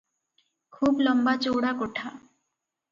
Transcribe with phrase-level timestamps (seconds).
[0.79, 2.13] ଖୁବ୍ ଲମ୍ବାଚଉଡ଼ା କୋଠା।